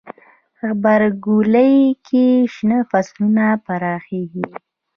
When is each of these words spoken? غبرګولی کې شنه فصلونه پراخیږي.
غبرګولی 0.59 1.75
کې 2.05 2.25
شنه 2.53 2.79
فصلونه 2.89 3.45
پراخیږي. 3.65 4.45